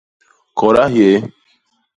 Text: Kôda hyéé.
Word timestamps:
Kôda 0.57 0.83
hyéé. 0.93 1.15